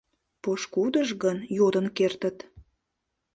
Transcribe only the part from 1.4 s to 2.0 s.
йодын